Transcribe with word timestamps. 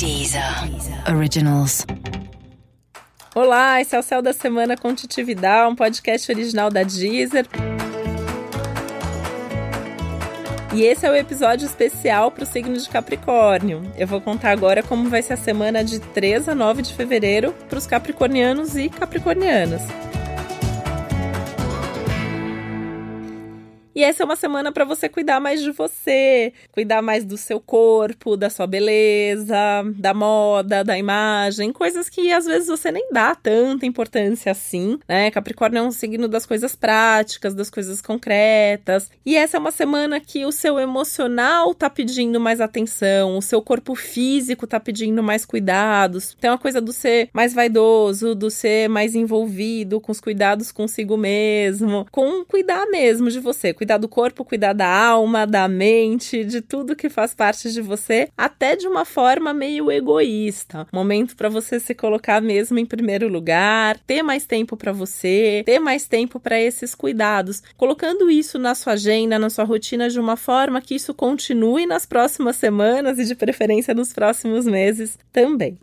Deezer 0.00 0.42
Originals. 1.14 1.84
Olá, 3.34 3.82
esse 3.82 3.94
é 3.94 3.98
o 3.98 4.02
Céu 4.02 4.22
da 4.22 4.32
Semana 4.32 4.74
com 4.74 4.94
Titividade, 4.94 5.70
um 5.70 5.76
podcast 5.76 6.32
original 6.32 6.70
da 6.70 6.82
Deezer. 6.82 7.46
E 10.72 10.84
esse 10.84 11.04
é 11.04 11.10
o 11.10 11.14
episódio 11.14 11.66
especial 11.66 12.30
para 12.30 12.44
o 12.44 12.46
signo 12.46 12.78
de 12.78 12.88
Capricórnio. 12.88 13.82
Eu 13.94 14.06
vou 14.06 14.22
contar 14.22 14.52
agora 14.52 14.82
como 14.82 15.10
vai 15.10 15.20
ser 15.20 15.34
a 15.34 15.36
semana 15.36 15.84
de 15.84 15.98
3 16.00 16.48
a 16.48 16.54
9 16.54 16.80
de 16.80 16.94
fevereiro 16.94 17.52
para 17.68 17.76
os 17.76 17.86
capricornianos 17.86 18.76
e 18.76 18.88
capricornianas. 18.88 19.82
E 23.94 24.04
essa 24.04 24.22
é 24.22 24.26
uma 24.26 24.36
semana 24.36 24.70
para 24.70 24.84
você 24.84 25.08
cuidar 25.08 25.40
mais 25.40 25.60
de 25.62 25.72
você, 25.72 26.52
cuidar 26.70 27.02
mais 27.02 27.24
do 27.24 27.36
seu 27.36 27.60
corpo, 27.60 28.36
da 28.36 28.48
sua 28.48 28.66
beleza, 28.66 29.56
da 29.96 30.14
moda, 30.14 30.84
da 30.84 30.96
imagem, 30.96 31.72
coisas 31.72 32.08
que 32.08 32.32
às 32.32 32.46
vezes 32.46 32.68
você 32.68 32.92
nem 32.92 33.08
dá 33.12 33.34
tanta 33.34 33.84
importância 33.84 34.52
assim, 34.52 34.98
né? 35.08 35.30
Capricórnio 35.30 35.78
é 35.78 35.82
um 35.82 35.90
signo 35.90 36.28
das 36.28 36.46
coisas 36.46 36.76
práticas, 36.76 37.54
das 37.54 37.68
coisas 37.68 38.00
concretas. 38.00 39.10
E 39.26 39.36
essa 39.36 39.56
é 39.56 39.60
uma 39.60 39.72
semana 39.72 40.20
que 40.20 40.46
o 40.46 40.52
seu 40.52 40.78
emocional 40.78 41.74
tá 41.74 41.90
pedindo 41.90 42.38
mais 42.38 42.60
atenção, 42.60 43.36
o 43.36 43.42
seu 43.42 43.60
corpo 43.60 43.94
físico 43.94 44.66
tá 44.66 44.78
pedindo 44.78 45.22
mais 45.22 45.44
cuidados. 45.44 46.36
Tem 46.40 46.50
uma 46.50 46.58
coisa 46.58 46.80
do 46.80 46.92
ser 46.92 47.28
mais 47.32 47.52
vaidoso, 47.52 48.34
do 48.34 48.50
ser 48.50 48.88
mais 48.88 49.14
envolvido 49.16 50.00
com 50.00 50.12
os 50.12 50.20
cuidados 50.20 50.70
consigo 50.70 51.16
mesmo, 51.16 52.06
com 52.12 52.44
cuidar 52.44 52.86
mesmo 52.86 53.30
de 53.30 53.40
você, 53.40 53.72
cuidar 53.80 53.96
do 53.96 54.08
corpo, 54.08 54.44
cuidar 54.44 54.74
da 54.74 54.86
alma, 54.86 55.46
da 55.46 55.66
mente, 55.66 56.44
de 56.44 56.60
tudo 56.60 56.94
que 56.94 57.08
faz 57.08 57.34
parte 57.34 57.72
de 57.72 57.80
você, 57.80 58.28
até 58.36 58.76
de 58.76 58.86
uma 58.86 59.06
forma 59.06 59.54
meio 59.54 59.90
egoísta. 59.90 60.86
Momento 60.92 61.34
para 61.34 61.48
você 61.48 61.80
se 61.80 61.94
colocar 61.94 62.42
mesmo 62.42 62.78
em 62.78 62.84
primeiro 62.84 63.26
lugar, 63.26 63.98
ter 64.00 64.22
mais 64.22 64.44
tempo 64.44 64.76
para 64.76 64.92
você, 64.92 65.62
ter 65.64 65.78
mais 65.78 66.06
tempo 66.06 66.38
para 66.38 66.60
esses 66.60 66.94
cuidados, 66.94 67.62
colocando 67.78 68.30
isso 68.30 68.58
na 68.58 68.74
sua 68.74 68.92
agenda, 68.92 69.38
na 69.38 69.48
sua 69.48 69.64
rotina 69.64 70.10
de 70.10 70.20
uma 70.20 70.36
forma 70.36 70.82
que 70.82 70.94
isso 70.94 71.14
continue 71.14 71.86
nas 71.86 72.04
próximas 72.04 72.56
semanas 72.56 73.18
e 73.18 73.24
de 73.24 73.34
preferência 73.34 73.94
nos 73.94 74.12
próximos 74.12 74.66
meses 74.66 75.18
também. 75.32 75.78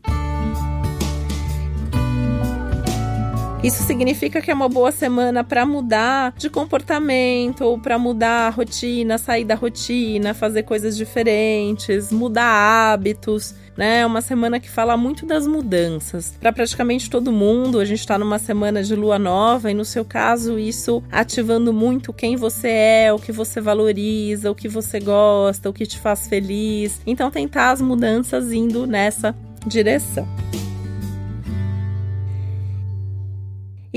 Isso 3.67 3.83
significa 3.83 4.41
que 4.41 4.49
é 4.49 4.53
uma 4.53 4.69
boa 4.69 4.93
semana 4.93 5.43
para 5.43 5.65
mudar 5.65 6.33
de 6.37 6.49
comportamento 6.49 7.65
ou 7.65 7.77
para 7.77 7.99
mudar 7.99 8.47
a 8.47 8.49
rotina, 8.49 9.17
sair 9.17 9.43
da 9.43 9.55
rotina, 9.55 10.33
fazer 10.33 10.63
coisas 10.63 10.95
diferentes, 10.95 12.09
mudar 12.09 12.45
hábitos 12.93 13.53
né? 13.75 13.99
É 13.99 14.05
uma 14.05 14.21
semana 14.21 14.59
que 14.59 14.69
fala 14.69 14.97
muito 14.97 15.23
das 15.23 15.45
mudanças. 15.45 16.33
Para 16.39 16.51
praticamente 16.51 17.09
todo 17.11 17.31
mundo, 17.31 17.79
a 17.79 17.85
gente 17.85 17.99
está 17.99 18.17
numa 18.17 18.39
semana 18.39 18.81
de 18.81 18.95
lua 18.95 19.19
nova 19.19 19.69
e 19.69 19.73
no 19.73 19.85
seu 19.85 20.03
caso 20.03 20.57
isso 20.57 21.03
ativando 21.11 21.71
muito 21.71 22.11
quem 22.11 22.35
você 22.35 22.69
é, 22.69 23.13
o 23.13 23.19
que 23.19 23.31
você 23.31 23.61
valoriza, 23.61 24.49
o 24.49 24.55
que 24.55 24.67
você 24.67 24.99
gosta, 24.99 25.69
o 25.69 25.73
que 25.73 25.85
te 25.85 25.99
faz 25.99 26.27
feliz. 26.27 26.99
Então 27.05 27.29
tentar 27.29 27.69
as 27.69 27.81
mudanças 27.81 28.51
indo 28.51 28.87
nessa 28.87 29.35
direção. 29.67 30.27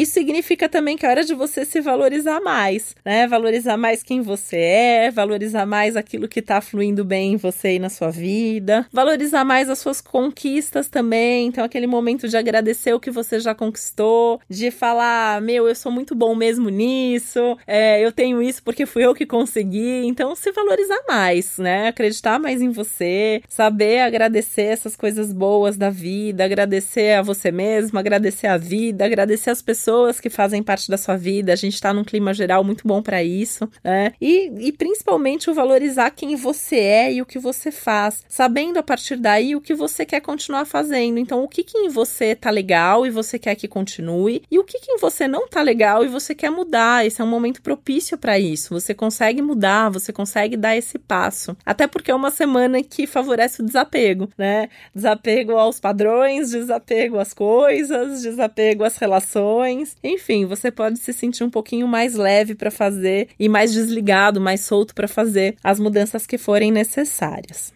Isso 0.00 0.14
significa 0.14 0.66
também 0.66 0.96
que 0.96 1.04
é 1.04 1.10
hora 1.10 1.22
de 1.22 1.34
você 1.34 1.62
se 1.62 1.78
valorizar 1.78 2.40
mais, 2.40 2.96
né? 3.04 3.26
Valorizar 3.26 3.76
mais 3.76 4.02
quem 4.02 4.22
você 4.22 4.56
é, 4.56 5.10
valorizar 5.10 5.66
mais 5.66 5.94
aquilo 5.94 6.26
que 6.26 6.40
tá 6.40 6.58
fluindo 6.62 7.04
bem 7.04 7.34
em 7.34 7.36
você 7.36 7.74
e 7.74 7.78
na 7.78 7.90
sua 7.90 8.10
vida, 8.10 8.86
valorizar 8.90 9.44
mais 9.44 9.68
as 9.68 9.78
suas 9.78 10.00
conquistas 10.00 10.88
também. 10.88 11.48
Então, 11.48 11.62
aquele 11.62 11.86
momento 11.86 12.26
de 12.28 12.34
agradecer 12.34 12.94
o 12.94 12.98
que 12.98 13.10
você 13.10 13.38
já 13.40 13.54
conquistou, 13.54 14.40
de 14.48 14.70
falar, 14.70 15.42
meu, 15.42 15.68
eu 15.68 15.74
sou 15.74 15.92
muito 15.92 16.14
bom 16.14 16.34
mesmo 16.34 16.70
nisso, 16.70 17.58
é, 17.66 18.02
eu 18.02 18.10
tenho 18.10 18.40
isso 18.40 18.62
porque 18.62 18.86
fui 18.86 19.04
eu 19.04 19.14
que 19.14 19.26
consegui. 19.26 20.06
Então, 20.06 20.34
se 20.34 20.50
valorizar 20.50 21.02
mais, 21.06 21.58
né? 21.58 21.88
Acreditar 21.88 22.38
mais 22.38 22.62
em 22.62 22.70
você, 22.70 23.42
saber 23.46 24.00
agradecer 24.00 24.62
essas 24.62 24.96
coisas 24.96 25.30
boas 25.30 25.76
da 25.76 25.90
vida, 25.90 26.42
agradecer 26.42 27.18
a 27.18 27.22
você 27.22 27.52
mesmo, 27.52 27.98
agradecer 27.98 28.46
a 28.46 28.56
vida, 28.56 29.04
agradecer 29.04 29.50
as 29.50 29.60
pessoas 29.60 29.89
pessoas 29.90 30.20
que 30.20 30.30
fazem 30.30 30.62
parte 30.62 30.88
da 30.88 30.96
sua 30.96 31.16
vida. 31.16 31.52
A 31.52 31.56
gente 31.56 31.74
está 31.74 31.92
num 31.92 32.04
clima 32.04 32.32
geral 32.32 32.62
muito 32.62 32.86
bom 32.86 33.02
para 33.02 33.24
isso, 33.24 33.68
né? 33.82 34.12
E, 34.20 34.68
e 34.68 34.72
principalmente 34.72 35.50
o 35.50 35.54
valorizar 35.54 36.10
quem 36.10 36.36
você 36.36 36.76
é 36.76 37.12
e 37.14 37.22
o 37.22 37.26
que 37.26 37.38
você 37.38 37.72
faz, 37.72 38.24
sabendo 38.28 38.78
a 38.78 38.82
partir 38.82 39.16
daí 39.16 39.56
o 39.56 39.60
que 39.60 39.74
você 39.74 40.06
quer 40.06 40.20
continuar 40.20 40.64
fazendo. 40.64 41.18
Então, 41.18 41.42
o 41.42 41.48
que, 41.48 41.64
que 41.64 41.76
em 41.76 41.88
você 41.88 42.36
tá 42.36 42.50
legal 42.50 43.04
e 43.04 43.10
você 43.10 43.38
quer 43.38 43.56
que 43.56 43.66
continue, 43.66 44.42
e 44.50 44.58
o 44.58 44.64
que, 44.64 44.78
que 44.78 44.92
em 44.92 44.98
você 44.98 45.26
não 45.26 45.48
tá 45.48 45.60
legal 45.60 46.04
e 46.04 46.08
você 46.08 46.34
quer 46.34 46.50
mudar. 46.50 47.04
Esse 47.04 47.20
é 47.20 47.24
um 47.24 47.28
momento 47.28 47.60
propício 47.60 48.16
para 48.16 48.38
isso. 48.38 48.74
Você 48.74 48.94
consegue 48.94 49.42
mudar, 49.42 49.90
você 49.90 50.12
consegue 50.12 50.56
dar 50.56 50.76
esse 50.76 50.98
passo. 50.98 51.56
Até 51.66 51.86
porque 51.86 52.10
é 52.10 52.14
uma 52.14 52.30
semana 52.30 52.82
que 52.82 53.06
favorece 53.06 53.60
o 53.60 53.64
desapego, 53.64 54.28
né? 54.38 54.68
Desapego 54.94 55.56
aos 55.56 55.80
padrões, 55.80 56.50
desapego 56.50 57.18
às 57.18 57.34
coisas, 57.34 58.22
desapego 58.22 58.84
às 58.84 58.96
relações 58.96 59.69
enfim, 60.02 60.46
você 60.46 60.70
pode 60.70 60.98
se 60.98 61.12
sentir 61.12 61.44
um 61.44 61.50
pouquinho 61.50 61.86
mais 61.86 62.14
leve 62.14 62.54
para 62.54 62.70
fazer 62.70 63.28
e 63.38 63.48
mais 63.48 63.72
desligado, 63.72 64.40
mais 64.40 64.60
solto 64.60 64.94
para 64.94 65.08
fazer 65.08 65.56
as 65.62 65.78
mudanças 65.78 66.26
que 66.26 66.38
forem 66.38 66.70
necessárias. 66.70 67.72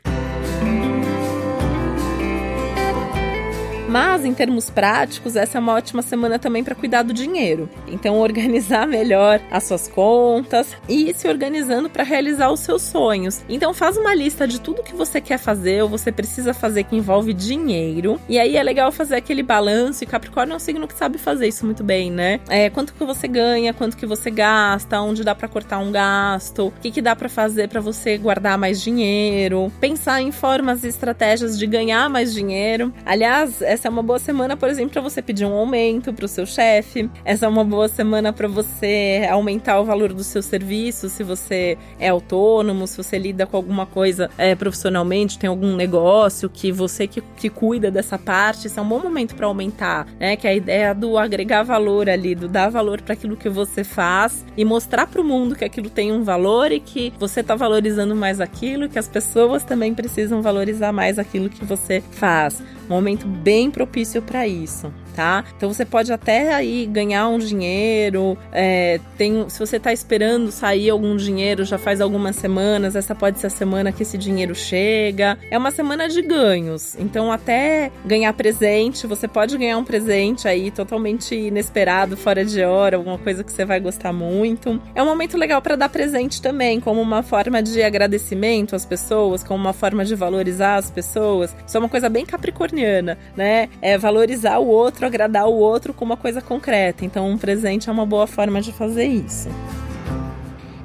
Mas, 3.94 4.24
em 4.24 4.34
termos 4.34 4.70
práticos, 4.70 5.36
essa 5.36 5.56
é 5.56 5.60
uma 5.60 5.74
ótima 5.74 6.02
semana 6.02 6.36
também 6.36 6.64
para 6.64 6.74
cuidar 6.74 7.04
do 7.04 7.14
dinheiro. 7.14 7.70
Então, 7.86 8.18
organizar 8.18 8.88
melhor 8.88 9.40
as 9.52 9.62
suas 9.62 9.86
contas 9.86 10.76
e 10.88 11.10
ir 11.10 11.14
se 11.14 11.28
organizando 11.28 11.88
para 11.88 12.02
realizar 12.02 12.50
os 12.50 12.58
seus 12.58 12.82
sonhos. 12.82 13.44
Então, 13.48 13.72
faz 13.72 13.96
uma 13.96 14.12
lista 14.12 14.48
de 14.48 14.60
tudo 14.60 14.82
que 14.82 14.96
você 14.96 15.20
quer 15.20 15.38
fazer 15.38 15.80
ou 15.84 15.88
você 15.88 16.10
precisa 16.10 16.52
fazer 16.52 16.82
que 16.82 16.96
envolve 16.96 17.32
dinheiro. 17.32 18.20
E 18.28 18.36
aí 18.36 18.56
é 18.56 18.62
legal 18.64 18.90
fazer 18.90 19.14
aquele 19.14 19.44
balanço. 19.44 20.02
E 20.02 20.08
Capricórnio 20.08 20.54
é 20.54 20.56
um 20.56 20.58
signo 20.58 20.88
que 20.88 20.94
sabe 20.94 21.16
fazer 21.16 21.46
isso 21.46 21.64
muito 21.64 21.84
bem, 21.84 22.10
né? 22.10 22.40
É, 22.48 22.70
quanto 22.70 22.94
que 22.94 23.04
você 23.04 23.28
ganha, 23.28 23.72
quanto 23.72 23.96
que 23.96 24.06
você 24.06 24.28
gasta, 24.28 25.00
onde 25.00 25.22
dá 25.22 25.36
para 25.36 25.46
cortar 25.46 25.78
um 25.78 25.92
gasto, 25.92 26.66
o 26.66 26.80
que, 26.82 26.90
que 26.90 27.00
dá 27.00 27.14
para 27.14 27.28
fazer 27.28 27.68
para 27.68 27.80
você 27.80 28.18
guardar 28.18 28.58
mais 28.58 28.82
dinheiro, 28.82 29.70
pensar 29.80 30.20
em 30.20 30.32
formas 30.32 30.82
e 30.82 30.88
estratégias 30.88 31.56
de 31.56 31.64
ganhar 31.64 32.10
mais 32.10 32.34
dinheiro. 32.34 32.92
Aliás, 33.06 33.62
essa 33.62 33.83
essa 33.84 33.90
é 33.90 33.92
uma 33.92 34.02
boa 34.02 34.18
semana, 34.18 34.56
por 34.56 34.70
exemplo, 34.70 34.92
para 34.92 35.02
você 35.02 35.20
pedir 35.20 35.44
um 35.44 35.52
aumento 35.52 36.10
para 36.10 36.24
o 36.24 36.28
seu 36.28 36.46
chefe. 36.46 37.10
Essa 37.22 37.44
é 37.44 37.48
uma 37.50 37.62
boa 37.62 37.86
semana 37.86 38.32
para 38.32 38.48
você 38.48 39.28
aumentar 39.30 39.78
o 39.78 39.84
valor 39.84 40.10
do 40.14 40.24
seu 40.24 40.40
serviço, 40.40 41.10
se 41.10 41.22
você 41.22 41.76
é 42.00 42.08
autônomo, 42.08 42.86
se 42.86 42.96
você 42.96 43.18
lida 43.18 43.44
com 43.44 43.58
alguma 43.58 43.84
coisa 43.84 44.30
é, 44.38 44.54
profissionalmente, 44.54 45.38
tem 45.38 45.48
algum 45.48 45.76
negócio 45.76 46.48
que 46.48 46.72
você 46.72 47.06
que, 47.06 47.20
que 47.36 47.50
cuida 47.50 47.90
dessa 47.90 48.18
parte. 48.18 48.68
Isso 48.68 48.80
é 48.80 48.82
um 48.82 48.88
bom 48.88 49.00
momento 49.00 49.34
para 49.34 49.46
aumentar, 49.46 50.06
né? 50.18 50.34
Que 50.34 50.46
é 50.46 50.52
a 50.52 50.54
ideia 50.54 50.94
do 50.94 51.18
agregar 51.18 51.62
valor 51.62 52.08
ali, 52.08 52.34
do 52.34 52.48
dar 52.48 52.70
valor 52.70 53.02
para 53.02 53.12
aquilo 53.12 53.36
que 53.36 53.50
você 53.50 53.84
faz 53.84 54.46
e 54.56 54.64
mostrar 54.64 55.06
para 55.06 55.20
o 55.20 55.24
mundo 55.24 55.54
que 55.54 55.64
aquilo 55.64 55.90
tem 55.90 56.10
um 56.10 56.22
valor 56.22 56.72
e 56.72 56.80
que 56.80 57.12
você 57.18 57.40
está 57.40 57.54
valorizando 57.54 58.16
mais 58.16 58.40
aquilo, 58.40 58.88
que 58.88 58.98
as 58.98 59.08
pessoas 59.08 59.62
também 59.62 59.94
precisam 59.94 60.40
valorizar 60.40 60.90
mais 60.90 61.18
aquilo 61.18 61.50
que 61.50 61.66
você 61.66 62.02
faz. 62.12 62.62
Um 62.88 62.94
momento 62.94 63.26
bem 63.26 63.70
propício 63.70 64.20
para 64.20 64.46
isso 64.46 64.92
tá? 65.14 65.44
Então 65.56 65.72
você 65.72 65.84
pode 65.84 66.12
até 66.12 66.52
aí 66.52 66.86
ganhar 66.86 67.28
um 67.28 67.38
dinheiro, 67.38 68.36
é, 68.52 69.00
tem, 69.16 69.48
se 69.48 69.58
você 69.58 69.78
tá 69.78 69.92
esperando 69.92 70.50
sair 70.50 70.90
algum 70.90 71.16
dinheiro 71.16 71.64
já 71.64 71.78
faz 71.78 72.00
algumas 72.00 72.36
semanas, 72.36 72.96
essa 72.96 73.14
pode 73.14 73.38
ser 73.38 73.46
a 73.46 73.50
semana 73.50 73.92
que 73.92 74.02
esse 74.02 74.18
dinheiro 74.18 74.54
chega. 74.54 75.38
É 75.50 75.56
uma 75.56 75.70
semana 75.70 76.08
de 76.08 76.20
ganhos, 76.22 76.96
então 76.98 77.30
até 77.30 77.90
ganhar 78.04 78.32
presente, 78.32 79.06
você 79.06 79.28
pode 79.28 79.56
ganhar 79.56 79.78
um 79.78 79.84
presente 79.84 80.48
aí 80.48 80.70
totalmente 80.70 81.34
inesperado, 81.34 82.16
fora 82.16 82.44
de 82.44 82.62
hora, 82.62 82.96
alguma 82.96 83.18
coisa 83.18 83.44
que 83.44 83.52
você 83.52 83.64
vai 83.64 83.80
gostar 83.80 84.12
muito. 84.12 84.80
É 84.94 85.02
um 85.02 85.06
momento 85.06 85.36
legal 85.36 85.62
para 85.62 85.76
dar 85.76 85.88
presente 85.88 86.42
também, 86.42 86.80
como 86.80 87.00
uma 87.00 87.22
forma 87.22 87.62
de 87.62 87.82
agradecimento 87.82 88.74
às 88.74 88.84
pessoas, 88.84 89.44
como 89.44 89.60
uma 89.60 89.72
forma 89.72 90.04
de 90.04 90.14
valorizar 90.14 90.76
as 90.76 90.90
pessoas. 90.90 91.54
Isso 91.66 91.76
é 91.76 91.80
uma 91.80 91.88
coisa 91.88 92.08
bem 92.08 92.26
capricorniana, 92.26 93.18
né? 93.36 93.68
É 93.80 93.96
valorizar 93.96 94.58
o 94.58 94.66
outro 94.66 95.03
outro, 95.04 95.06
agradar 95.06 95.46
o 95.46 95.54
outro 95.54 95.92
com 95.92 96.04
uma 96.04 96.16
coisa 96.16 96.40
concreta. 96.40 97.04
Então, 97.04 97.28
um 97.28 97.38
presente 97.38 97.88
é 97.88 97.92
uma 97.92 98.06
boa 98.06 98.26
forma 98.26 98.60
de 98.60 98.72
fazer 98.72 99.06
isso. 99.06 99.48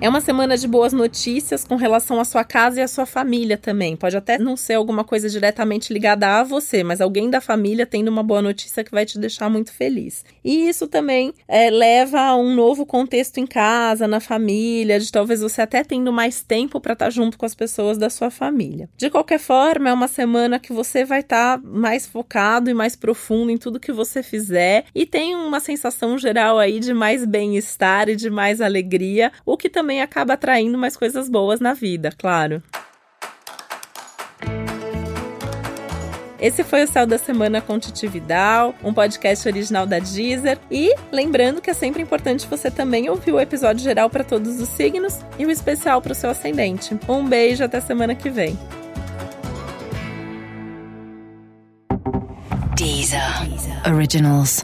É 0.02 0.08
uma 0.08 0.22
semana 0.22 0.58
de 0.58 0.66
boas 0.66 0.94
notícias 0.94 1.66
com 1.66 1.76
relação 1.76 2.22
à 2.22 2.26
sua 2.26 2.46
casa 2.46 2.80
e 2.80 2.82
à 2.82 2.88
sua 2.88 3.06
família 3.06 3.58
também. 3.58 3.98
Pode 3.98 4.16
até 4.16 4.38
não 4.38 4.56
ser 4.56 4.76
alguma 4.76 5.04
coisa 5.04 5.28
diretamente 5.28 5.92
ligada 5.92 6.40
a 6.40 6.44
você, 6.44 6.86
mas 6.86 7.02
alguém 7.02 7.30
da 7.30 7.42
família 7.42 7.86
tendo 7.86 8.08
uma 8.08 8.24
boa 8.24 8.42
notícia 8.42 8.82
que 8.82 8.92
vai 8.92 9.06
te 9.06 9.20
deixar 9.20 9.50
muito 9.50 9.74
feliz. 9.74 10.24
E 10.42 10.70
isso 10.70 10.88
também 10.88 11.34
é, 11.46 11.70
leva 11.70 12.22
a 12.22 12.38
um 12.38 12.56
novo 12.56 12.86
contexto 12.86 13.40
em 13.40 13.46
casa, 13.46 14.08
na 14.08 14.22
família, 14.22 15.02
de 15.02 15.12
talvez 15.12 15.42
você 15.42 15.64
até 15.64 15.84
tendo 15.84 16.14
mais 16.14 16.42
tempo 16.42 16.80
para 16.80 16.94
estar 16.94 17.06
tá 17.06 17.12
junto 17.12 17.38
com 17.38 17.46
as 17.46 17.54
pessoas 17.54 17.98
da 17.98 18.10
sua 18.10 18.32
família. 18.32 18.90
De 18.96 19.10
qualquer 19.10 19.40
forma, 19.40 19.90
é 19.90 19.94
uma 19.94 20.08
semana 20.08 20.60
que 20.60 20.72
você 20.72 21.04
vai 21.04 21.20
estar 21.20 21.58
tá 21.58 21.68
mais 21.68 22.08
focado 22.08 22.70
e 22.70 22.74
mais 22.74 22.96
profundo 22.96 23.52
em 23.52 23.58
tudo 23.58 23.82
que 23.82 23.92
você 23.92 24.24
fizer 24.24 24.86
e 24.96 25.06
tem 25.06 25.36
uma 25.36 25.60
sensação 25.60 26.18
geral 26.18 26.58
aí 26.58 26.80
de 26.80 26.94
mais 26.94 27.26
bem-estar 27.26 28.08
e 28.08 28.16
de 28.16 28.30
mais 28.30 28.62
alegria, 28.62 29.30
o 29.46 29.58
que 29.58 29.68
também 29.90 30.04
acaba 30.04 30.36
atraindo 30.36 30.78
mais 30.78 30.96
coisas 30.96 31.28
boas 31.28 31.60
na 31.60 31.74
vida, 31.74 32.12
claro. 32.16 32.62
Esse 36.40 36.64
foi 36.64 36.84
o 36.84 36.88
Céu 36.88 37.08
da 37.08 37.18
Semana 37.18 37.60
com 37.60 37.80
Titi 37.80 38.06
Vidal, 38.06 38.76
um 38.84 38.94
podcast 38.94 39.48
original 39.48 39.88
da 39.88 39.98
Deezer. 39.98 40.60
E 40.70 40.94
lembrando 41.12 41.60
que 41.60 41.72
é 41.72 41.74
sempre 41.74 42.04
importante 42.04 42.46
você 42.48 42.70
também 42.70 43.10
ouvir 43.10 43.34
o 43.34 43.40
episódio 43.40 43.84
geral 43.84 44.12
para 44.12 44.24
todos 44.24 44.62
os 44.62 44.70
signos 44.70 45.22
e 45.40 45.46
o 45.46 45.50
especial 45.50 46.04
para 46.04 46.12
o 46.12 46.16
seu 46.16 46.30
ascendente. 46.30 46.96
Um 47.10 47.28
beijo, 47.28 47.64
até 47.64 47.82
semana 47.82 48.14
que 48.14 48.30
vem. 48.30 48.58
Deezer. 52.78 53.44
Deezer. 53.44 53.94
Originals. 53.94 54.64